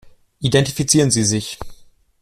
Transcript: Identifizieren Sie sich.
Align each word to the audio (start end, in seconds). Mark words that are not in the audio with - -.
Identifizieren 0.41 1.11
Sie 1.11 1.23
sich. 1.23 1.59